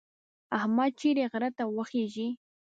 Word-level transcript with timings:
احمد 0.57 0.91
چې 0.99 1.09
غره 1.31 1.49
ته 1.57 1.63
وخېژي، 1.77 2.27